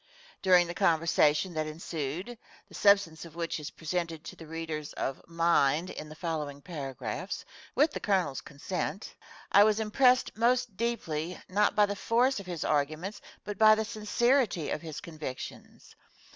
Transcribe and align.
During 0.41 0.65
the 0.65 0.73
conversation 0.73 1.53
that 1.53 1.67
ensued 1.67 2.35
(the 2.67 2.73
substance 2.73 3.23
of 3.23 3.35
which 3.35 3.59
is 3.59 3.69
presented 3.69 4.23
to 4.23 4.35
the 4.35 4.47
readers 4.47 4.93
of 4.93 5.21
Mind 5.27 5.91
in 5.91 6.09
the 6.09 6.15
following 6.15 6.59
paragraphs, 6.59 7.45
with 7.75 7.91
the 7.91 7.99
Colonel's 7.99 8.41
consent) 8.41 9.13
I 9.51 9.63
was 9.63 9.79
impressed 9.79 10.35
most 10.35 10.75
deeply, 10.75 11.39
not 11.49 11.75
by 11.75 11.85
the 11.85 11.95
force 11.95 12.39
of 12.39 12.47
his 12.47 12.63
arguments, 12.65 13.21
but 13.43 13.59
by 13.59 13.75
the 13.75 13.85
sincerity 13.85 14.71
of 14.71 14.81
his 14.81 15.01
convictions. 15.01 15.95